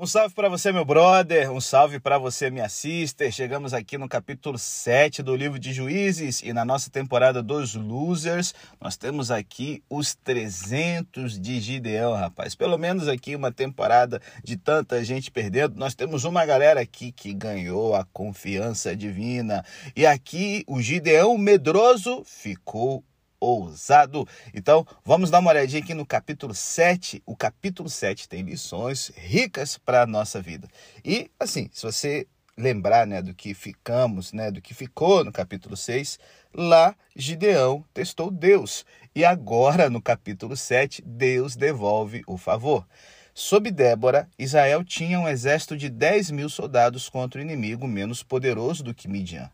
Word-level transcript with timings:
Um 0.00 0.06
salve 0.06 0.32
para 0.32 0.48
você, 0.48 0.70
meu 0.70 0.84
brother, 0.84 1.50
um 1.50 1.60
salve 1.60 1.98
para 1.98 2.18
você, 2.18 2.52
minha 2.52 2.68
sister. 2.68 3.32
Chegamos 3.32 3.74
aqui 3.74 3.98
no 3.98 4.08
capítulo 4.08 4.56
7 4.56 5.24
do 5.24 5.34
livro 5.34 5.58
de 5.58 5.72
Juízes 5.72 6.40
e 6.40 6.52
na 6.52 6.64
nossa 6.64 6.88
temporada 6.88 7.42
dos 7.42 7.74
Losers, 7.74 8.54
nós 8.80 8.96
temos 8.96 9.32
aqui 9.32 9.82
os 9.90 10.14
300 10.14 11.36
de 11.40 11.58
Gideão, 11.58 12.14
rapaz. 12.14 12.54
Pelo 12.54 12.78
menos 12.78 13.08
aqui 13.08 13.34
uma 13.34 13.50
temporada 13.50 14.22
de 14.44 14.56
tanta 14.56 15.02
gente 15.02 15.32
perdendo, 15.32 15.76
nós 15.76 15.96
temos 15.96 16.22
uma 16.22 16.46
galera 16.46 16.80
aqui 16.80 17.10
que 17.10 17.34
ganhou 17.34 17.96
a 17.96 18.04
confiança 18.12 18.94
divina. 18.94 19.64
E 19.96 20.06
aqui 20.06 20.62
o 20.68 20.80
Gideão 20.80 21.36
medroso 21.36 22.22
ficou 22.24 23.02
ousado. 23.40 24.26
Então, 24.54 24.86
vamos 25.04 25.30
dar 25.30 25.38
uma 25.38 25.50
olhadinha 25.50 25.82
aqui 25.82 25.94
no 25.94 26.06
capítulo 26.06 26.54
7. 26.54 27.22
O 27.26 27.36
capítulo 27.36 27.88
7 27.88 28.28
tem 28.28 28.42
lições 28.42 29.12
ricas 29.16 29.78
para 29.78 30.02
a 30.02 30.06
nossa 30.06 30.40
vida. 30.40 30.68
E, 31.04 31.30
assim, 31.38 31.68
se 31.72 31.82
você 31.82 32.26
lembrar 32.56 33.06
né, 33.06 33.22
do 33.22 33.32
que 33.32 33.54
ficamos, 33.54 34.32
né, 34.32 34.50
do 34.50 34.60
que 34.60 34.74
ficou 34.74 35.24
no 35.24 35.30
capítulo 35.30 35.76
6, 35.76 36.18
lá 36.52 36.94
Gideão 37.14 37.84
testou 37.94 38.30
Deus. 38.30 38.84
E 39.14 39.24
agora, 39.24 39.88
no 39.88 40.02
capítulo 40.02 40.56
7, 40.56 41.02
Deus 41.02 41.54
devolve 41.56 42.22
o 42.26 42.36
favor. 42.36 42.86
Sob 43.32 43.70
Débora, 43.70 44.28
Israel 44.36 44.82
tinha 44.82 45.20
um 45.20 45.28
exército 45.28 45.76
de 45.76 45.88
10 45.88 46.32
mil 46.32 46.48
soldados 46.48 47.08
contra 47.08 47.40
o 47.40 47.44
inimigo 47.44 47.86
menos 47.86 48.20
poderoso 48.20 48.82
do 48.82 48.92
que 48.92 49.06
Midian. 49.06 49.48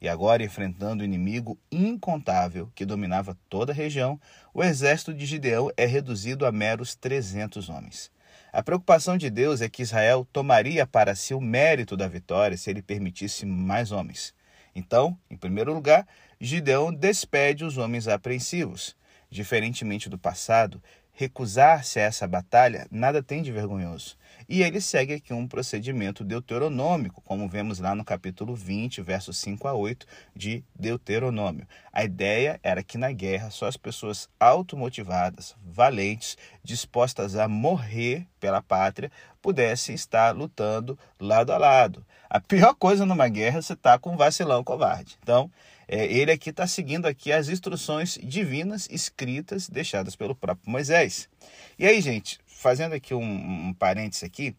E 0.00 0.08
agora, 0.08 0.42
enfrentando 0.42 1.02
o 1.02 1.04
inimigo 1.04 1.58
incontável 1.70 2.70
que 2.74 2.86
dominava 2.86 3.36
toda 3.48 3.72
a 3.72 3.74
região, 3.74 4.18
o 4.54 4.64
exército 4.64 5.12
de 5.12 5.26
Gideão 5.26 5.70
é 5.76 5.84
reduzido 5.84 6.46
a 6.46 6.52
meros 6.52 6.94
300 6.94 7.68
homens. 7.68 8.10
A 8.52 8.62
preocupação 8.62 9.18
de 9.18 9.28
Deus 9.28 9.60
é 9.60 9.68
que 9.68 9.82
Israel 9.82 10.26
tomaria 10.32 10.86
para 10.86 11.14
si 11.14 11.34
o 11.34 11.40
mérito 11.40 11.96
da 11.96 12.08
vitória 12.08 12.56
se 12.56 12.70
ele 12.70 12.82
permitisse 12.82 13.44
mais 13.44 13.92
homens. 13.92 14.34
Então, 14.74 15.18
em 15.30 15.36
primeiro 15.36 15.72
lugar, 15.72 16.06
Gideão 16.40 16.92
despede 16.92 17.64
os 17.64 17.76
homens 17.76 18.08
apreensivos. 18.08 18.96
Diferentemente 19.30 20.08
do 20.08 20.18
passado, 20.18 20.82
recusar-se 21.20 22.00
a 22.00 22.04
essa 22.04 22.26
batalha 22.26 22.86
nada 22.90 23.22
tem 23.22 23.42
de 23.42 23.52
vergonhoso. 23.52 24.16
E 24.48 24.62
ele 24.62 24.80
segue 24.80 25.12
aqui 25.12 25.34
um 25.34 25.46
procedimento 25.46 26.24
deuteronômico, 26.24 27.20
como 27.20 27.46
vemos 27.46 27.78
lá 27.78 27.94
no 27.94 28.02
capítulo 28.02 28.54
20, 28.54 29.02
versos 29.02 29.36
5 29.36 29.68
a 29.68 29.74
8 29.74 30.06
de 30.34 30.64
Deuteronômio. 30.74 31.68
A 31.92 32.02
ideia 32.04 32.58
era 32.62 32.82
que 32.82 32.96
na 32.96 33.12
guerra 33.12 33.50
só 33.50 33.66
as 33.66 33.76
pessoas 33.76 34.30
automotivadas, 34.40 35.54
valentes, 35.62 36.38
dispostas 36.64 37.36
a 37.36 37.46
morrer 37.46 38.26
pela 38.40 38.62
pátria, 38.62 39.12
pudessem 39.42 39.94
estar 39.94 40.34
lutando 40.34 40.98
lado 41.20 41.52
a 41.52 41.58
lado. 41.58 42.04
A 42.30 42.40
pior 42.40 42.74
coisa 42.74 43.04
numa 43.04 43.28
guerra 43.28 43.58
é 43.58 43.62
você 43.62 43.74
estar 43.74 43.92
tá 43.92 43.98
com 43.98 44.14
um 44.14 44.16
vacilão 44.16 44.64
covarde. 44.64 45.18
Então, 45.22 45.50
é, 45.92 46.06
ele 46.06 46.30
aqui 46.30 46.50
está 46.50 46.68
seguindo 46.68 47.06
aqui 47.06 47.32
as 47.32 47.48
instruções 47.48 48.16
divinas 48.22 48.86
escritas 48.92 49.68
deixadas 49.68 50.14
pelo 50.14 50.36
próprio 50.36 50.70
Moisés. 50.70 51.28
E 51.76 51.84
aí, 51.84 52.00
gente, 52.00 52.38
fazendo 52.46 52.94
aqui 52.94 53.12
um, 53.12 53.68
um 53.68 53.74
parênteses 53.74 54.22
aqui, 54.22 54.54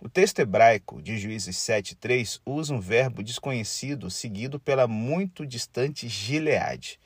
o 0.00 0.08
texto 0.08 0.40
hebraico 0.40 1.00
de 1.00 1.16
Juízes 1.18 1.56
7,3 1.56 2.40
usa 2.44 2.74
um 2.74 2.80
verbo 2.80 3.22
desconhecido 3.22 4.10
seguido 4.10 4.58
pela 4.58 4.88
muito 4.88 5.46
distante 5.46 6.08
Gileade. 6.08 6.98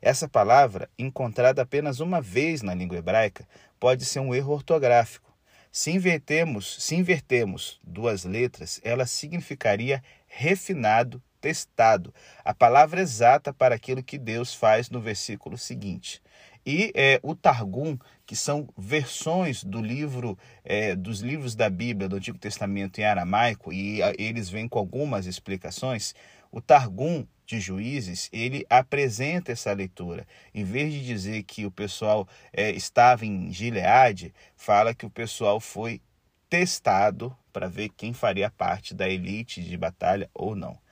Essa 0.00 0.28
palavra, 0.28 0.88
encontrada 0.96 1.60
apenas 1.60 1.98
uma 1.98 2.20
vez 2.20 2.62
na 2.62 2.72
língua 2.72 2.98
hebraica, 2.98 3.48
pode 3.80 4.04
ser 4.04 4.20
um 4.20 4.32
erro 4.32 4.52
ortográfico. 4.52 5.34
Se 5.72 5.90
invertemos, 5.90 6.76
se 6.78 6.94
invertemos 6.94 7.80
duas 7.82 8.22
letras, 8.22 8.80
ela 8.84 9.06
significaria 9.06 10.00
refinado 10.28 11.20
testado, 11.44 12.14
a 12.42 12.54
palavra 12.54 13.02
exata 13.02 13.52
para 13.52 13.74
aquilo 13.74 14.02
que 14.02 14.16
Deus 14.16 14.54
faz 14.54 14.88
no 14.88 14.98
versículo 14.98 15.58
seguinte. 15.58 16.22
E 16.64 16.90
é, 16.94 17.20
o 17.22 17.34
Targum, 17.34 17.98
que 18.24 18.34
são 18.34 18.66
versões 18.78 19.62
do 19.62 19.82
livro, 19.82 20.38
é, 20.64 20.96
dos 20.96 21.20
livros 21.20 21.54
da 21.54 21.68
Bíblia 21.68 22.08
do 22.08 22.16
Antigo 22.16 22.38
Testamento 22.38 22.98
em 22.98 23.04
aramaico, 23.04 23.74
e 23.74 24.02
a, 24.02 24.14
eles 24.18 24.48
vêm 24.48 24.66
com 24.66 24.78
algumas 24.78 25.26
explicações, 25.26 26.14
o 26.50 26.62
Targum 26.62 27.26
de 27.44 27.60
Juízes, 27.60 28.30
ele 28.32 28.64
apresenta 28.70 29.52
essa 29.52 29.70
leitura. 29.74 30.26
Em 30.54 30.64
vez 30.64 30.94
de 30.94 31.04
dizer 31.04 31.42
que 31.42 31.66
o 31.66 31.70
pessoal 31.70 32.26
é, 32.54 32.70
estava 32.70 33.26
em 33.26 33.52
Gileade, 33.52 34.32
fala 34.56 34.94
que 34.94 35.04
o 35.04 35.10
pessoal 35.10 35.60
foi 35.60 36.00
testado 36.48 37.36
para 37.52 37.68
ver 37.68 37.90
quem 37.90 38.14
faria 38.14 38.50
parte 38.50 38.94
da 38.94 39.06
elite 39.06 39.62
de 39.62 39.76
batalha 39.76 40.30
ou 40.32 40.56
não. 40.56 40.82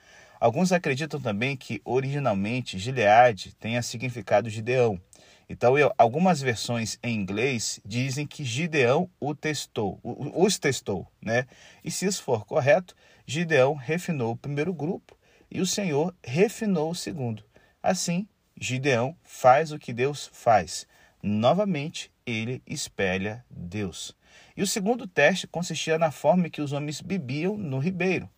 Alguns 0.43 0.73
acreditam 0.73 1.21
também 1.21 1.55
que 1.55 1.81
originalmente 1.85 2.77
Gileade 2.77 3.55
tenha 3.55 3.81
significado 3.81 4.49
Gideão. 4.49 4.99
Então, 5.47 5.79
eu, 5.79 5.89
algumas 5.97 6.41
versões 6.41 6.99
em 7.01 7.15
inglês 7.15 7.79
dizem 7.85 8.27
que 8.27 8.43
Gideão 8.43 9.09
o 9.21 9.33
testou, 9.33 10.01
os 10.03 10.59
testou, 10.59 11.07
né? 11.21 11.45
E 11.81 11.89
se 11.89 12.05
isso 12.05 12.21
for 12.21 12.45
correto, 12.45 12.93
Gideão 13.25 13.73
refinou 13.73 14.33
o 14.33 14.35
primeiro 14.35 14.73
grupo 14.73 15.17
e 15.49 15.61
o 15.61 15.65
Senhor 15.65 16.13
refinou 16.21 16.91
o 16.91 16.95
segundo. 16.95 17.41
Assim, 17.81 18.27
Gideão 18.59 19.15
faz 19.23 19.71
o 19.71 19.79
que 19.79 19.93
Deus 19.93 20.29
faz. 20.33 20.85
Novamente, 21.23 22.11
ele 22.25 22.61
espelha 22.67 23.45
Deus. 23.49 24.13
E 24.57 24.61
o 24.61 24.67
segundo 24.67 25.07
teste 25.07 25.47
consistia 25.47 25.97
na 25.97 26.11
forma 26.11 26.49
que 26.49 26.61
os 26.61 26.73
homens 26.73 26.99
bebiam 26.99 27.55
no 27.55 27.79
ribeiro. 27.79 28.29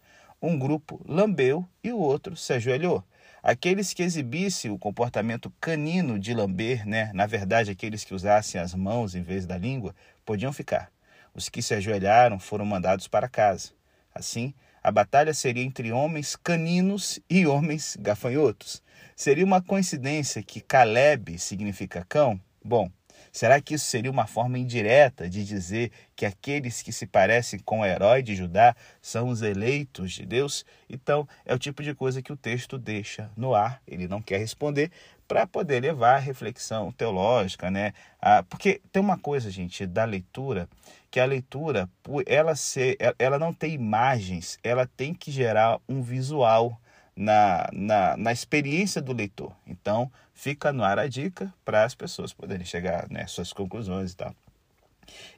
Um 0.47 0.59
grupo 0.59 1.01
lambeu 1.07 1.67
e 1.83 1.91
o 1.91 1.97
outro 1.97 2.35
se 2.35 2.53
ajoelhou. 2.53 3.03
Aqueles 3.41 3.95
que 3.95 4.03
exibissem 4.03 4.69
o 4.69 4.77
comportamento 4.77 5.51
canino 5.59 6.19
de 6.19 6.35
lamber, 6.35 6.87
né, 6.87 7.09
na 7.15 7.25
verdade, 7.25 7.71
aqueles 7.71 8.03
que 8.03 8.13
usassem 8.13 8.61
as 8.61 8.75
mãos 8.75 9.15
em 9.15 9.23
vez 9.23 9.47
da 9.47 9.57
língua, 9.57 9.95
podiam 10.23 10.53
ficar. 10.53 10.91
Os 11.33 11.49
que 11.49 11.63
se 11.63 11.73
ajoelharam 11.73 12.37
foram 12.37 12.63
mandados 12.63 13.07
para 13.07 13.27
casa. 13.27 13.71
Assim, 14.13 14.53
a 14.83 14.91
batalha 14.91 15.33
seria 15.33 15.63
entre 15.63 15.91
homens 15.91 16.35
caninos 16.35 17.19
e 17.27 17.47
homens 17.47 17.97
gafanhotos. 17.99 18.83
Seria 19.15 19.43
uma 19.43 19.63
coincidência 19.63 20.43
que 20.43 20.61
Caleb 20.61 21.39
significa 21.39 22.05
cão? 22.07 22.39
Bom, 22.63 22.91
Será 23.35 23.59
que 23.59 23.73
isso 23.73 23.83
seria 23.83 24.09
uma 24.09 24.25
forma 24.25 24.57
indireta 24.57 25.29
de 25.29 25.43
dizer 25.43 25.91
que 26.15 26.25
aqueles 26.25 26.81
que 26.81 26.93
se 26.93 27.05
parecem 27.05 27.59
com 27.59 27.81
o 27.81 27.85
herói 27.85 28.23
de 28.23 28.33
Judá 28.33 28.73
são 29.01 29.27
os 29.27 29.41
eleitos 29.41 30.13
de 30.13 30.25
Deus? 30.25 30.65
Então, 30.89 31.27
é 31.45 31.53
o 31.53 31.59
tipo 31.59 31.83
de 31.83 31.93
coisa 31.93 32.21
que 32.21 32.31
o 32.31 32.37
texto 32.37 32.77
deixa 32.77 33.29
no 33.35 33.53
ar, 33.53 33.81
ele 33.85 34.07
não 34.07 34.21
quer 34.21 34.37
responder, 34.37 34.89
para 35.27 35.45
poder 35.45 35.81
levar 35.81 36.15
a 36.15 36.19
reflexão 36.19 36.93
teológica, 36.93 37.69
né? 37.69 37.91
Ah, 38.21 38.41
porque 38.41 38.79
tem 38.89 39.01
uma 39.01 39.17
coisa, 39.17 39.51
gente, 39.51 39.85
da 39.85 40.05
leitura, 40.05 40.69
que 41.11 41.19
a 41.19 41.25
leitura, 41.25 41.89
ela, 42.25 42.55
ser, 42.55 42.95
ela 43.19 43.37
não 43.37 43.53
tem 43.53 43.73
imagens, 43.73 44.57
ela 44.63 44.87
tem 44.87 45.13
que 45.13 45.29
gerar 45.29 45.77
um 45.89 46.01
visual 46.01 46.79
na, 47.15 47.69
na, 47.71 48.17
na 48.17 48.31
experiência 48.31 49.01
do 49.01 49.13
leitor. 49.13 49.55
Então, 49.65 50.11
fica 50.33 50.73
no 50.73 50.83
ar 50.83 50.99
a 50.99 51.07
dica 51.07 51.53
para 51.63 51.83
as 51.83 51.95
pessoas 51.95 52.33
poderem 52.33 52.65
chegar 52.65 53.09
né, 53.09 53.25
suas 53.27 53.53
conclusões 53.53 54.11
e 54.11 54.15
tal. 54.15 54.35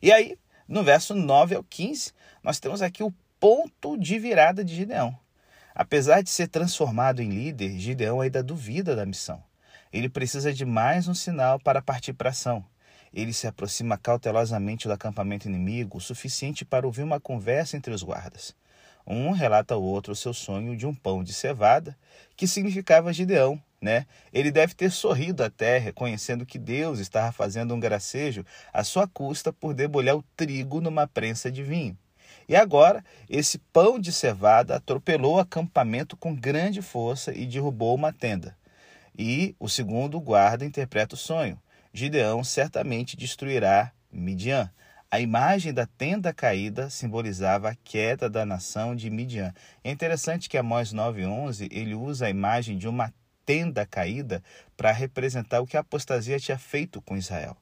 E 0.02 0.12
aí, 0.12 0.38
no 0.68 0.84
verso 0.84 1.14
9 1.14 1.56
ao 1.56 1.64
15, 1.64 2.12
nós 2.44 2.60
temos 2.60 2.82
aqui 2.82 3.04
o 3.04 3.14
ponto 3.40 3.98
de 3.98 4.18
virada 4.18 4.64
de 4.64 4.76
Gideão. 4.76 5.18
Apesar 5.76 6.24
de 6.24 6.30
ser 6.30 6.48
transformado 6.48 7.22
em 7.22 7.30
líder, 7.30 7.78
Gideão 7.78 8.20
ainda 8.20 8.42
duvida 8.42 8.96
da 8.96 9.06
missão. 9.06 9.44
Ele 9.94 10.10
precisa 10.10 10.52
de 10.52 10.66
mais 10.66 11.08
um 11.08 11.14
sinal 11.14 11.60
para 11.60 11.82
partir 11.82 12.14
para 12.14 12.32
ação. 12.32 12.66
Ele 13.14 13.32
se 13.32 13.48
aproxima 13.48 13.98
cautelosamente 13.98 14.88
do 14.88 14.94
acampamento 14.94 15.48
inimigo, 15.48 15.98
o 15.98 16.02
suficiente 16.02 16.66
para 16.66 16.86
ouvir 16.86 17.04
uma 17.04 17.20
conversa 17.20 17.78
entre 17.78 17.94
os 17.94 18.04
guardas. 18.04 18.56
Um 19.08 19.32
relata 19.32 19.74
ao 19.74 19.82
outro 19.82 20.12
o 20.12 20.16
seu 20.16 20.34
sonho 20.34 20.76
de 20.76 20.86
um 20.86 20.94
pão 20.94 21.24
de 21.24 21.34
cevada, 21.34 21.98
que 22.36 22.46
significava 22.46 23.14
Gideão, 23.14 23.62
né? 23.82 24.06
Ele 24.34 24.52
deve 24.52 24.74
ter 24.74 24.92
sorrido 24.92 25.44
até, 25.44 25.78
reconhecendo 25.78 26.46
que 26.46 26.60
Deus 26.60 27.00
estava 27.00 27.32
fazendo 27.32 27.74
um 27.74 27.80
gracejo 27.80 28.46
à 28.74 28.84
sua 28.84 29.08
custa 29.08 29.54
por 29.54 29.74
debulhar 29.74 30.18
o 30.18 30.26
trigo 30.36 30.82
numa 30.82 31.08
prensa 31.08 31.50
de 31.50 31.64
vinho. 31.64 31.98
E 32.50 32.56
agora, 32.56 33.04
esse 33.30 33.58
pão 33.58 33.98
de 33.98 34.12
cevada 34.12 34.76
atropelou 34.76 35.36
o 35.36 35.40
acampamento 35.40 36.18
com 36.18 36.36
grande 36.36 36.82
força 36.82 37.34
e 37.34 37.46
derrubou 37.46 37.96
uma 37.96 38.12
tenda. 38.12 38.58
E 39.18 39.56
o 39.60 39.70
segundo 39.70 40.20
guarda 40.20 40.66
interpreta 40.66 41.16
o 41.16 41.18
sonho. 41.18 41.60
Gideão 41.94 42.44
certamente 42.44 43.18
destruirá 43.18 43.92
Midian. 44.12 44.70
A 45.18 45.20
imagem 45.20 45.74
da 45.74 45.88
tenda 45.88 46.32
caída 46.32 46.92
simbolizava 46.92 47.70
a 47.70 47.76
queda 47.76 48.30
da 48.30 48.46
nação 48.46 48.96
de 48.96 49.10
Midian. 49.10 49.52
É 49.84 49.90
interessante 49.90 50.48
que 50.48 50.60
Amós 50.60 50.94
9:11 50.94 51.68
ele 51.72 51.96
usa 51.96 52.28
a 52.28 52.30
imagem 52.30 52.78
de 52.78 52.88
uma 52.88 53.12
tenda 53.44 53.84
caída 53.84 54.44
para 54.78 54.92
representar 54.92 55.60
o 55.60 55.66
que 55.66 55.76
a 55.76 55.80
apostasia 55.80 56.40
tinha 56.40 56.60
feito 56.60 57.02
com 57.02 57.18
Israel. 57.18 57.58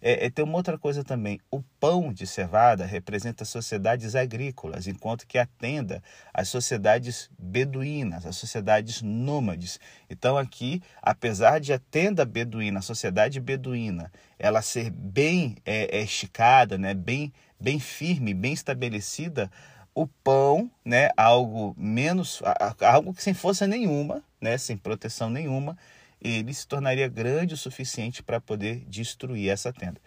É, 0.00 0.26
é, 0.26 0.30
tem 0.30 0.44
uma 0.44 0.56
outra 0.56 0.78
coisa 0.78 1.04
também. 1.04 1.40
O 1.50 1.62
pão 1.78 2.12
de 2.12 2.26
cevada 2.26 2.84
representa 2.84 3.44
sociedades 3.44 4.14
agrícolas, 4.14 4.86
enquanto 4.86 5.26
que 5.26 5.38
a 5.38 5.46
tenda 5.46 6.02
as 6.32 6.48
sociedades 6.48 7.30
beduínas, 7.38 8.24
as 8.26 8.36
sociedades 8.36 9.02
nômades. 9.02 9.78
Então 10.08 10.36
aqui, 10.36 10.82
apesar 11.02 11.60
de 11.60 11.72
a 11.72 11.78
tenda 11.78 12.24
beduína, 12.24 12.78
a 12.78 12.82
sociedade 12.82 13.40
beduína, 13.40 14.10
ela 14.38 14.62
ser 14.62 14.90
bem 14.90 15.56
é, 15.64 15.98
é, 15.98 16.02
esticada, 16.02 16.78
né, 16.78 16.94
bem, 16.94 17.32
bem 17.60 17.78
firme, 17.78 18.32
bem 18.32 18.52
estabelecida, 18.52 19.50
o 19.94 20.06
pão, 20.06 20.70
né, 20.84 21.10
algo 21.16 21.74
menos, 21.76 22.42
algo 22.80 23.12
que 23.12 23.22
sem 23.22 23.34
força 23.34 23.66
nenhuma, 23.66 24.22
né, 24.40 24.56
sem 24.56 24.76
proteção 24.76 25.28
nenhuma, 25.28 25.76
ele 26.20 26.52
se 26.52 26.66
tornaria 26.66 27.08
grande 27.08 27.54
o 27.54 27.56
suficiente 27.56 28.22
para 28.22 28.40
poder 28.40 28.84
destruir 28.86 29.50
essa 29.50 29.72
tenda. 29.72 30.00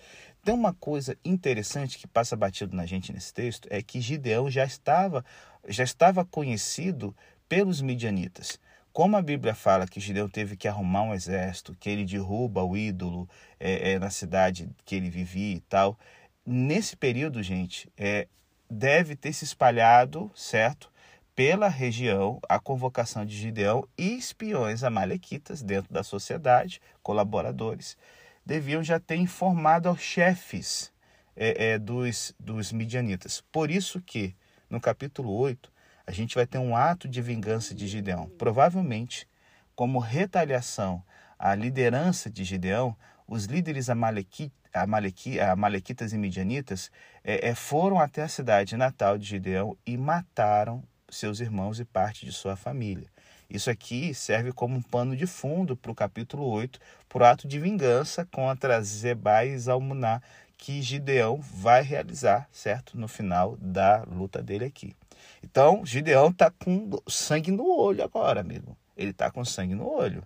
Tem 0.43 0.53
uma 0.53 0.73
coisa 0.73 1.17
interessante 1.23 1.97
que 1.97 2.07
passa 2.07 2.35
batido 2.35 2.75
na 2.75 2.85
gente 2.85 3.13
nesse 3.13 3.33
texto, 3.33 3.67
é 3.71 3.81
que 3.81 4.01
Gideão 4.01 4.49
já 4.49 4.65
estava, 4.65 5.23
já 5.67 5.83
estava 5.83 6.25
conhecido 6.25 7.15
pelos 7.47 7.81
midianitas. 7.81 8.59
Como 8.91 9.17
a 9.17 9.21
Bíblia 9.21 9.55
fala 9.55 9.87
que 9.87 9.99
Gideão 9.99 10.29
teve 10.29 10.55
que 10.55 10.67
arrumar 10.67 11.01
um 11.01 11.13
exército, 11.13 11.75
que 11.79 11.89
ele 11.89 12.05
derruba 12.05 12.63
o 12.63 12.77
ídolo 12.77 13.27
é, 13.59 13.93
é, 13.93 13.99
na 13.99 14.11
cidade 14.11 14.69
que 14.85 14.95
ele 14.95 15.09
vivia 15.09 15.55
e 15.55 15.61
tal, 15.61 15.97
nesse 16.45 16.95
período, 16.95 17.41
gente, 17.41 17.89
é, 17.97 18.27
deve 18.69 19.15
ter 19.15 19.33
se 19.33 19.45
espalhado, 19.45 20.31
certo? 20.35 20.92
Pela 21.35 21.67
região 21.67 22.39
a 22.47 22.59
convocação 22.59 23.25
de 23.25 23.35
Gideão 23.35 23.87
e 23.97 24.15
espiões 24.15 24.83
amalequitas 24.83 25.61
dentro 25.61 25.91
da 25.91 26.03
sociedade, 26.03 26.79
colaboradores, 27.01 27.97
deviam 28.45 28.83
já 28.83 28.99
ter 28.99 29.15
informado 29.15 29.89
aos 29.89 30.01
chefes 30.01 30.91
é, 31.35 31.71
é, 31.71 31.79
dos, 31.79 32.35
dos 32.39 32.71
midianitas. 32.71 33.41
Por 33.51 33.71
isso 33.71 34.01
que, 34.01 34.35
no 34.69 34.79
capítulo 34.79 35.33
8, 35.33 35.71
a 36.05 36.11
gente 36.11 36.35
vai 36.35 36.45
ter 36.45 36.57
um 36.57 36.75
ato 36.75 37.07
de 37.07 37.21
vingança 37.21 37.73
de 37.73 37.87
Gideão. 37.87 38.29
Provavelmente, 38.37 39.27
como 39.75 39.99
retaliação 39.99 41.03
à 41.39 41.55
liderança 41.55 42.29
de 42.29 42.43
Gideão, 42.43 42.95
os 43.27 43.45
líderes 43.45 43.89
amalequi, 43.89 44.51
amalequi, 44.73 45.39
amalequitas 45.39 46.13
e 46.13 46.17
midianitas 46.17 46.91
é, 47.23 47.49
é 47.49 47.55
foram 47.55 47.99
até 47.99 48.21
a 48.21 48.27
cidade 48.27 48.75
natal 48.77 49.17
de 49.17 49.25
Gideão 49.25 49.77
e 49.85 49.97
mataram 49.97 50.83
seus 51.15 51.39
irmãos 51.39 51.79
e 51.79 51.85
parte 51.85 52.25
de 52.25 52.31
sua 52.31 52.55
família. 52.55 53.07
Isso 53.49 53.69
aqui 53.69 54.13
serve 54.13 54.51
como 54.51 54.75
um 54.75 54.81
pano 54.81 55.15
de 55.15 55.27
fundo 55.27 55.75
para 55.75 55.91
o 55.91 55.95
capítulo 55.95 56.45
8, 56.45 56.79
para 57.07 57.23
o 57.23 57.25
ato 57.25 57.47
de 57.47 57.59
vingança 57.59 58.25
contra 58.25 58.81
Zebai 58.81 59.49
e 59.49 59.57
Zalmuná, 59.57 60.21
que 60.57 60.81
Gideão 60.81 61.39
vai 61.39 61.83
realizar, 61.83 62.47
certo? 62.51 62.97
No 62.97 63.07
final 63.07 63.57
da 63.59 64.03
luta 64.03 64.41
dele 64.41 64.65
aqui. 64.65 64.95
Então, 65.43 65.85
Gideão 65.85 66.29
está 66.29 66.49
com 66.49 66.89
sangue 67.07 67.51
no 67.51 67.67
olho 67.77 68.03
agora, 68.03 68.39
amigo. 68.41 68.77
Ele 68.95 69.11
está 69.11 69.29
com 69.29 69.43
sangue 69.43 69.75
no 69.75 69.87
olho. 69.87 70.23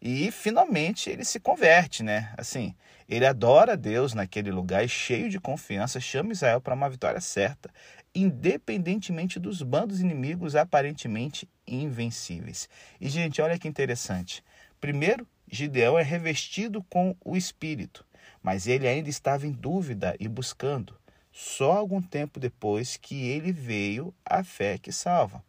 E 0.00 0.30
finalmente 0.30 1.10
ele 1.10 1.24
se 1.24 1.38
converte, 1.38 2.02
né? 2.02 2.32
Assim, 2.38 2.74
ele 3.08 3.26
adora 3.26 3.76
Deus 3.76 4.14
naquele 4.14 4.50
lugar 4.50 4.84
e 4.84 4.88
cheio 4.88 5.28
de 5.28 5.38
confiança 5.38 6.00
chama 6.00 6.32
Israel 6.32 6.60
para 6.60 6.74
uma 6.74 6.88
vitória 6.88 7.20
certa 7.20 7.70
independentemente 8.14 9.38
dos 9.38 9.62
bandos 9.62 10.00
inimigos 10.00 10.56
aparentemente 10.56 11.48
invencíveis. 11.66 12.68
E, 13.00 13.08
gente, 13.08 13.40
olha 13.40 13.58
que 13.58 13.68
interessante. 13.68 14.42
Primeiro, 14.80 15.26
Gideão 15.50 15.98
é 15.98 16.02
revestido 16.02 16.82
com 16.84 17.14
o 17.24 17.36
Espírito, 17.36 18.04
mas 18.42 18.66
ele 18.66 18.88
ainda 18.88 19.08
estava 19.08 19.46
em 19.46 19.52
dúvida 19.52 20.16
e 20.18 20.28
buscando. 20.28 20.98
Só 21.32 21.72
algum 21.72 22.02
tempo 22.02 22.40
depois 22.40 22.96
que 22.96 23.28
ele 23.28 23.52
veio 23.52 24.12
a 24.24 24.42
fé 24.42 24.78
que 24.78 24.90
salva. 24.90 25.42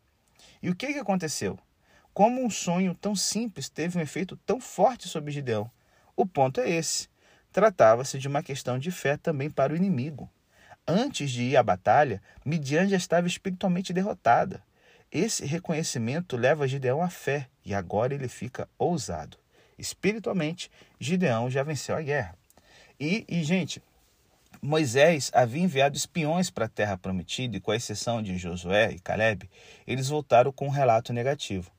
E 0.62 0.70
o 0.70 0.76
que, 0.76 0.94
que 0.94 1.00
aconteceu? 1.00 1.58
Como 2.14 2.44
um 2.44 2.50
sonho 2.50 2.94
tão 2.94 3.16
simples 3.16 3.70
teve 3.70 3.98
um 3.98 4.02
efeito 4.02 4.36
tão 4.46 4.60
forte 4.60 5.08
sobre 5.08 5.32
Gideão? 5.32 5.72
O 6.16 6.26
ponto 6.26 6.60
é 6.60 6.70
esse. 6.70 7.08
Tratava-se 7.54 8.20
de 8.20 8.28
uma 8.28 8.44
questão 8.44 8.78
de 8.78 8.92
fé 8.92 9.16
também 9.16 9.50
para 9.50 9.72
o 9.72 9.76
inimigo. 9.76 10.30
Antes 10.86 11.32
de 11.32 11.44
ir 11.44 11.56
à 11.56 11.64
batalha, 11.64 12.22
Midian 12.44 12.88
já 12.88 12.98
estava 12.98 13.28
espiritualmente 13.28 13.94
derrotada. 13.94 14.62
Esse 15.10 15.46
reconhecimento 15.46 16.36
leva 16.36 16.68
Gideão 16.68 17.02
à 17.02 17.10
fé 17.10 17.48
e 17.64 17.74
agora 17.74 18.14
ele 18.14 18.28
fica 18.28 18.68
ousado. 18.78 19.38
Espiritualmente, 19.78 20.70
Gideão 21.00 21.50
já 21.50 21.64
venceu 21.64 21.96
a 21.96 22.02
guerra. 22.02 22.38
E, 23.00 23.26
e 23.28 23.42
gente, 23.44 23.82
Moisés 24.62 25.32
havia 25.34 25.64
enviado 25.64 25.96
espiões 25.96 26.50
para 26.50 26.66
a 26.66 26.70
terra 26.70 26.98
prometida 26.98 27.56
e, 27.56 27.62
com 27.62 27.74
exceção 27.74 28.22
de 28.22 28.38
Josué 28.38 28.92
e 28.92 29.00
Caleb, 29.00 29.50
eles 29.88 30.10
voltaram 30.10 30.52
com 30.52 30.68
um 30.68 30.70
relato 30.70 31.14
negativo. 31.14 31.72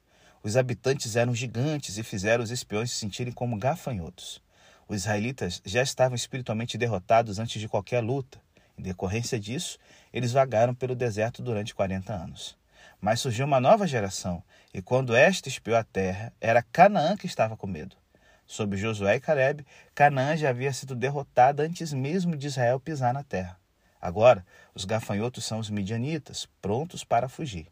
Os 0.44 0.56
habitantes 0.56 1.15
eram 1.15 1.33
gigantes 1.33 1.99
e 1.99 2.03
fizeram 2.03 2.43
os 2.43 2.50
espiões 2.50 2.91
se 2.91 2.97
sentirem 2.97 3.33
como 3.33 3.56
gafanhotos. 3.56 4.43
Os 4.89 4.97
israelitas 4.97 5.62
já 5.65 5.81
estavam 5.83 6.17
espiritualmente 6.17 6.77
derrotados 6.77 7.39
antes 7.39 7.61
de 7.61 7.69
qualquer 7.69 8.00
luta. 8.00 8.41
Em 8.77 8.83
decorrência 8.83 9.39
disso, 9.39 9.79
eles 10.12 10.33
vagaram 10.33 10.75
pelo 10.75 10.97
deserto 10.97 11.43
durante 11.43 11.75
40 11.75 12.12
anos. 12.12 12.56
Mas 13.00 13.21
surgiu 13.21 13.47
uma 13.47 13.61
nova 13.61 13.87
geração, 13.87 14.43
e 14.75 14.83
quando 14.83 15.15
esta 15.15 15.49
espiou 15.49 15.77
a 15.77 15.85
terra, 15.85 16.33
era 16.41 16.62
Canaã 16.62 17.17
que 17.17 17.27
estava 17.27 17.56
com 17.56 17.69
medo. 17.69 17.97
Sob 18.45 18.77
Josué 18.77 19.17
e 19.17 19.21
Caleb, 19.21 19.65
Canaã 19.95 20.37
já 20.37 20.50
havia 20.50 20.73
sido 20.73 20.97
derrotada 20.97 21.62
antes 21.62 21.93
mesmo 21.93 22.37
de 22.37 22.49
Israel 22.49 22.81
pisar 22.81 23.15
na 23.15 23.23
terra. 23.23 23.56
Agora, 24.00 24.45
os 24.75 24.85
gafanhotos 24.85 25.45
são 25.45 25.61
os 25.61 25.71
midianitas, 25.71 26.49
prontos 26.61 27.05
para 27.05 27.29
fugir. 27.29 27.69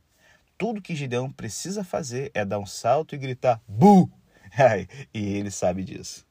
Tudo 0.61 0.83
que 0.83 0.95
Gideão 0.95 1.33
precisa 1.33 1.83
fazer 1.83 2.31
é 2.35 2.45
dar 2.45 2.59
um 2.59 2.67
salto 2.67 3.15
e 3.15 3.19
gritar 3.19 3.63
Bu! 3.67 4.11
e 5.15 5.19
ele 5.19 5.51
sabe 5.51 5.83
disso. 5.83 6.27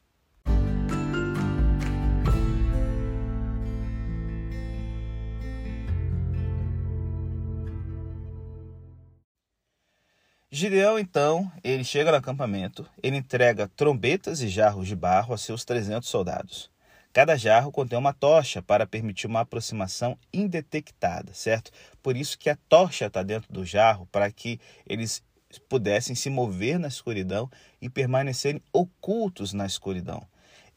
Gideão, 10.48 10.96
então, 10.96 11.50
ele 11.64 11.82
chega 11.82 12.12
no 12.12 12.16
acampamento, 12.16 12.88
ele 13.02 13.16
entrega 13.16 13.66
trombetas 13.66 14.42
e 14.42 14.48
jarros 14.48 14.86
de 14.86 14.94
barro 14.94 15.34
a 15.34 15.38
seus 15.38 15.64
300 15.64 16.08
soldados. 16.08 16.70
Cada 17.12 17.36
jarro 17.36 17.72
contém 17.72 17.98
uma 17.98 18.12
tocha 18.12 18.62
para 18.62 18.86
permitir 18.86 19.26
uma 19.26 19.40
aproximação 19.40 20.16
indetectada, 20.32 21.34
certo? 21.34 21.72
Por 22.00 22.16
isso 22.16 22.38
que 22.38 22.48
a 22.48 22.56
tocha 22.68 23.06
está 23.06 23.22
dentro 23.22 23.52
do 23.52 23.64
jarro, 23.64 24.06
para 24.12 24.30
que 24.30 24.60
eles 24.86 25.22
pudessem 25.68 26.14
se 26.14 26.30
mover 26.30 26.78
na 26.78 26.86
escuridão 26.86 27.50
e 27.82 27.90
permanecerem 27.90 28.62
ocultos 28.72 29.52
na 29.52 29.66
escuridão. 29.66 30.24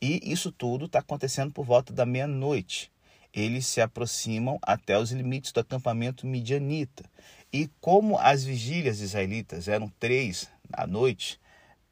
E 0.02 0.20
isso 0.24 0.52
tudo 0.52 0.86
está 0.86 1.00
acontecendo 1.00 1.54
por 1.54 1.66
volta 1.66 1.94
da 1.94 2.06
meia-noite. 2.06 2.92
Eles 3.32 3.68
se 3.68 3.80
aproximam 3.80 4.58
até 4.62 4.98
os 4.98 5.12
limites 5.12 5.52
do 5.52 5.60
acampamento 5.60 6.26
midianita. 6.26 7.04
E 7.52 7.70
como 7.80 8.18
as 8.18 8.44
vigílias 8.44 9.00
israelitas 9.00 9.68
eram 9.68 9.88
três 10.00 10.50
à 10.72 10.88
noite, 10.88 11.40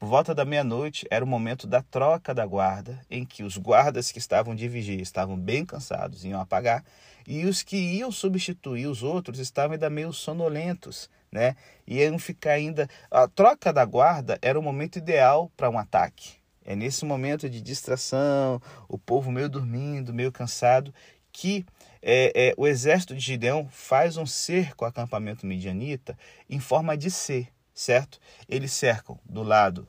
por 0.01 0.07
volta 0.07 0.33
da 0.33 0.43
meia-noite 0.43 1.05
era 1.11 1.23
o 1.23 1.27
momento 1.27 1.67
da 1.67 1.83
troca 1.83 2.33
da 2.33 2.43
guarda, 2.43 2.99
em 3.07 3.23
que 3.23 3.43
os 3.43 3.55
guardas 3.55 4.11
que 4.11 4.17
estavam 4.17 4.55
de 4.55 4.67
vigília 4.67 5.03
estavam 5.03 5.37
bem 5.37 5.63
cansados, 5.63 6.25
iam 6.25 6.41
apagar, 6.41 6.83
e 7.27 7.45
os 7.45 7.61
que 7.61 7.77
iam 7.77 8.11
substituir 8.11 8.87
os 8.87 9.03
outros 9.03 9.37
estavam 9.37 9.73
ainda 9.73 9.91
meio 9.91 10.11
sonolentos, 10.11 11.07
né? 11.31 11.55
Iam 11.85 12.17
ficar 12.17 12.53
ainda. 12.53 12.89
A 13.11 13.27
troca 13.27 13.71
da 13.71 13.85
guarda 13.85 14.39
era 14.41 14.59
o 14.59 14.63
momento 14.63 14.95
ideal 14.95 15.51
para 15.55 15.69
um 15.69 15.77
ataque. 15.77 16.31
É 16.65 16.75
nesse 16.75 17.05
momento 17.05 17.47
de 17.47 17.61
distração, 17.61 18.59
o 18.89 18.97
povo 18.97 19.31
meio 19.31 19.47
dormindo, 19.47 20.11
meio 20.11 20.31
cansado, 20.31 20.91
que 21.31 21.63
é, 22.01 22.47
é, 22.47 22.53
o 22.57 22.65
exército 22.65 23.13
de 23.13 23.21
Gideão 23.21 23.67
faz 23.69 24.17
um 24.17 24.25
cerco 24.25 24.83
ao 24.83 24.89
acampamento 24.89 25.45
midianita 25.45 26.17
em 26.49 26.59
forma 26.59 26.97
de 26.97 27.11
C, 27.11 27.47
certo? 27.73 28.19
Eles 28.47 28.71
cercam 28.71 29.19
do 29.25 29.43
lado 29.43 29.87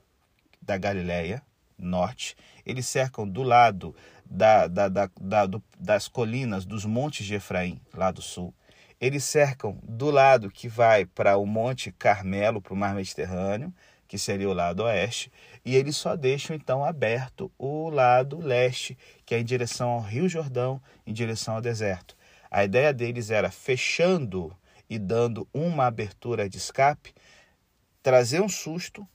da 0.60 0.76
Galileia, 0.76 1.42
norte, 1.78 2.36
eles 2.64 2.86
cercam 2.86 3.28
do 3.28 3.42
lado 3.42 3.94
da, 4.24 4.66
da, 4.66 4.88
da, 4.88 5.10
da 5.20 5.46
do, 5.46 5.62
das 5.78 6.08
colinas 6.08 6.64
dos 6.64 6.84
montes 6.84 7.26
de 7.26 7.34
Efraim, 7.34 7.80
lá 7.92 8.10
do 8.10 8.22
sul. 8.22 8.54
Eles 9.00 9.24
cercam 9.24 9.78
do 9.82 10.10
lado 10.10 10.50
que 10.50 10.68
vai 10.68 11.04
para 11.04 11.36
o 11.36 11.44
Monte 11.44 11.90
Carmelo, 11.90 12.62
para 12.62 12.72
o 12.72 12.76
Mar 12.76 12.94
Mediterrâneo, 12.94 13.74
que 14.06 14.18
seria 14.18 14.48
o 14.48 14.52
lado 14.52 14.84
oeste, 14.84 15.32
e 15.64 15.74
eles 15.74 15.96
só 15.96 16.14
deixam 16.14 16.54
então 16.54 16.84
aberto 16.84 17.50
o 17.58 17.88
lado 17.88 18.38
leste, 18.38 18.96
que 19.24 19.34
é 19.34 19.40
em 19.40 19.44
direção 19.44 19.88
ao 19.88 20.00
Rio 20.00 20.28
Jordão, 20.28 20.80
em 21.06 21.12
direção 21.12 21.54
ao 21.54 21.60
deserto. 21.60 22.16
A 22.50 22.62
ideia 22.62 22.92
deles 22.92 23.30
era 23.30 23.50
fechando 23.50 24.54
e 24.88 24.98
dando 24.98 25.48
uma 25.52 25.86
abertura 25.86 26.46
de 26.48 26.58
escape, 26.58 27.14
trazer 28.02 28.40
um 28.40 28.49
susto, 28.49 29.06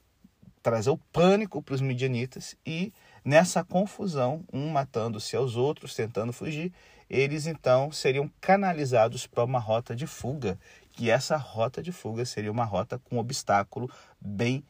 trazer 0.63 0.89
o 0.89 0.97
pânico 0.97 1.61
para 1.61 1.75
os 1.75 1.81
midianitas 1.81 2.55
e 2.65 2.93
nessa 3.23 3.63
confusão, 3.63 4.43
um 4.51 4.69
matando-se 4.69 5.35
aos 5.35 5.55
outros, 5.55 5.93
tentando 5.93 6.31
fugir, 6.31 6.71
eles 7.09 7.47
então 7.47 7.91
seriam 7.91 8.29
canalizados 8.41 9.27
para 9.27 9.43
uma 9.43 9.59
rota 9.59 9.95
de 9.95 10.07
fuga, 10.07 10.59
que 10.91 11.09
essa 11.09 11.37
rota 11.37 11.81
de 11.81 11.91
fuga 11.91 12.25
seria 12.25 12.51
uma 12.51 12.65
rota 12.65 12.99
com 12.99 13.17
um 13.17 13.19
obstáculo 13.19 13.89
bem 14.19 14.63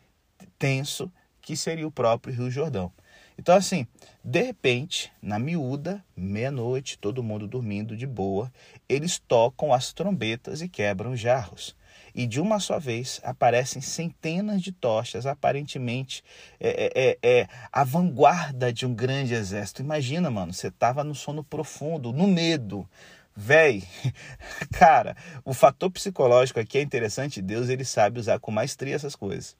tenso, 0.59 1.11
que 1.41 1.55
seria 1.55 1.87
o 1.87 1.91
próprio 1.91 2.33
Rio 2.33 2.51
Jordão. 2.51 2.91
Então, 3.37 3.55
assim, 3.55 3.87
de 4.23 4.41
repente, 4.41 5.11
na 5.21 5.37
miúda, 5.37 6.03
meia-noite, 6.15 6.97
todo 6.97 7.23
mundo 7.23 7.47
dormindo 7.47 7.95
de 7.95 8.07
boa, 8.07 8.51
eles 8.89 9.19
tocam 9.19 9.71
as 9.71 9.93
trombetas 9.93 10.61
e 10.61 10.67
quebram 10.67 11.15
jarros. 11.15 11.75
E 12.17 12.25
de 12.25 12.41
uma 12.41 12.59
só 12.59 12.79
vez 12.79 13.21
aparecem 13.23 13.79
centenas 13.79 14.63
de 14.63 14.71
tochas, 14.71 15.27
aparentemente 15.27 16.23
é, 16.59 16.89
é, 16.95 17.17
é, 17.21 17.39
é 17.41 17.47
a 17.71 17.83
vanguarda 17.83 18.73
de 18.73 18.87
um 18.87 18.95
grande 18.95 19.35
exército. 19.35 19.83
Imagina, 19.83 20.31
mano, 20.31 20.51
você 20.51 20.71
tava 20.71 21.03
no 21.03 21.13
sono 21.13 21.43
profundo, 21.43 22.11
no 22.11 22.25
medo. 22.25 22.89
Véi, 23.35 23.83
cara, 24.73 25.15
o 25.45 25.53
fator 25.53 25.91
psicológico 25.91 26.59
aqui 26.59 26.79
é 26.79 26.81
interessante. 26.81 27.39
Deus 27.39 27.69
ele 27.69 27.85
sabe 27.85 28.19
usar 28.19 28.39
com 28.39 28.49
maestria 28.49 28.95
essas 28.95 29.15
coisas. 29.15 29.55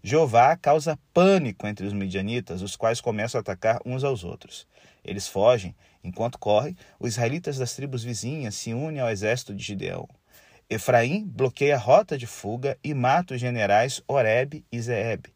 Jeová 0.00 0.56
causa 0.56 0.96
pânico 1.12 1.66
entre 1.66 1.84
os 1.84 1.92
midianitas, 1.92 2.62
os 2.62 2.76
quais 2.76 3.00
começam 3.00 3.40
a 3.40 3.42
atacar 3.42 3.80
uns 3.84 4.04
aos 4.04 4.22
outros. 4.22 4.64
Eles 5.04 5.26
fogem. 5.26 5.74
Enquanto 6.04 6.38
correm, 6.38 6.76
os 7.00 7.14
israelitas 7.14 7.58
das 7.58 7.74
tribos 7.74 8.04
vizinhas 8.04 8.54
se 8.54 8.72
unem 8.72 9.00
ao 9.00 9.10
exército 9.10 9.52
de 9.52 9.64
Gideão. 9.64 10.08
Efraim 10.68 11.24
bloqueia 11.24 11.76
a 11.76 11.78
rota 11.78 12.18
de 12.18 12.26
fuga 12.26 12.76
e 12.82 12.92
mata 12.92 13.34
os 13.34 13.40
generais 13.40 14.02
Oreb 14.08 14.64
e 14.70 14.80
Zeeb. 14.80 15.26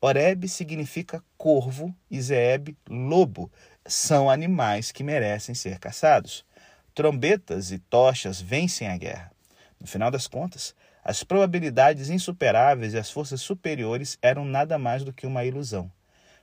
Oreb 0.00 0.48
significa 0.48 1.22
corvo 1.36 1.94
e 2.10 2.18
Zeeb 2.18 2.74
lobo. 2.88 3.52
São 3.84 4.30
animais 4.30 4.90
que 4.90 5.04
merecem 5.04 5.54
ser 5.54 5.78
caçados. 5.78 6.46
Trombetas 6.94 7.70
e 7.70 7.78
tochas 7.78 8.40
vencem 8.40 8.88
a 8.88 8.96
guerra. 8.96 9.30
No 9.78 9.86
final 9.86 10.10
das 10.10 10.26
contas, 10.26 10.74
as 11.04 11.22
probabilidades 11.22 12.08
insuperáveis 12.08 12.94
e 12.94 12.98
as 12.98 13.10
forças 13.10 13.42
superiores 13.42 14.18
eram 14.22 14.46
nada 14.46 14.78
mais 14.78 15.04
do 15.04 15.12
que 15.12 15.26
uma 15.26 15.44
ilusão. 15.44 15.92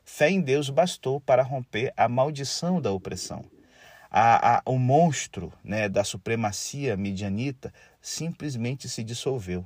Fé 0.05 0.29
em 0.29 0.41
Deus 0.41 0.69
bastou 0.69 1.19
para 1.19 1.41
romper 1.41 1.91
a 1.97 2.07
maldição 2.07 2.79
da 2.79 2.91
opressão. 2.91 3.43
A, 4.19 4.55
a, 4.55 4.61
o 4.65 4.79
monstro 4.79 5.53
né, 5.63 5.87
da 5.87 6.03
supremacia 6.03 6.97
midianita 6.97 7.71
simplesmente 8.01 8.89
se 8.89 9.03
dissolveu. 9.03 9.63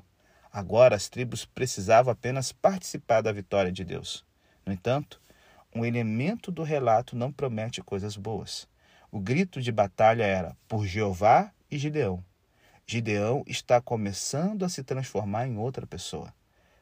Agora 0.51 0.93
as 0.93 1.07
tribos 1.07 1.45
precisavam 1.45 2.11
apenas 2.11 2.51
participar 2.51 3.21
da 3.21 3.31
vitória 3.31 3.71
de 3.71 3.85
Deus. 3.85 4.25
No 4.65 4.73
entanto, 4.73 5.21
um 5.73 5.85
elemento 5.85 6.51
do 6.51 6.63
relato 6.63 7.15
não 7.15 7.31
promete 7.31 7.81
coisas 7.81 8.17
boas. 8.17 8.67
O 9.09 9.21
grito 9.21 9.61
de 9.61 9.71
batalha 9.71 10.25
era 10.25 10.57
por 10.67 10.85
Jeová 10.85 11.49
e 11.71 11.77
Gideão. 11.77 12.21
Gideão 12.85 13.45
está 13.47 13.79
começando 13.79 14.65
a 14.65 14.69
se 14.69 14.83
transformar 14.83 15.47
em 15.47 15.57
outra 15.57 15.87
pessoa. 15.87 16.33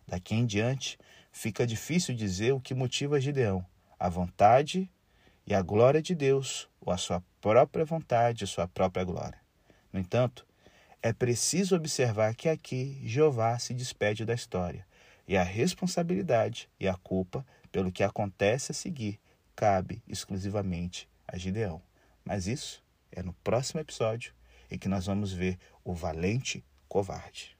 Daqui 0.07 0.33
em 0.33 0.47
diante, 0.47 0.97
fica 1.31 1.67
difícil 1.67 2.15
dizer 2.15 2.51
o 2.51 2.59
que 2.59 2.73
motiva 2.73 3.21
Gideão: 3.21 3.63
a 3.99 4.09
vontade 4.09 4.89
e 5.49 5.55
a 5.55 5.63
glória 5.63 5.99
de 5.99 6.13
Deus, 6.13 6.69
ou 6.79 6.93
a 6.93 6.97
sua 6.97 7.23
própria 7.41 7.83
vontade 7.83 8.43
e 8.43 8.47
sua 8.47 8.67
própria 8.67 9.03
glória. 9.03 9.39
No 9.91 9.99
entanto, 9.99 10.45
é 11.01 11.11
preciso 11.11 11.75
observar 11.75 12.35
que 12.35 12.47
aqui 12.47 13.01
Jeová 13.03 13.57
se 13.57 13.73
despede 13.73 14.23
da 14.25 14.35
história, 14.35 14.85
e 15.27 15.35
a 15.35 15.41
responsabilidade 15.41 16.69
e 16.79 16.87
a 16.87 16.93
culpa 16.93 17.43
pelo 17.71 17.91
que 17.91 18.03
acontece 18.03 18.71
a 18.71 18.75
seguir 18.75 19.19
cabe 19.55 20.03
exclusivamente 20.07 21.09
a 21.27 21.35
Gideão. 21.35 21.81
Mas 22.23 22.45
isso 22.45 22.83
é 23.11 23.23
no 23.23 23.33
próximo 23.33 23.79
episódio 23.79 24.35
e 24.69 24.77
que 24.77 24.87
nós 24.87 25.07
vamos 25.07 25.33
ver 25.33 25.57
o 25.83 25.95
valente 25.95 26.63
covarde. 26.87 27.58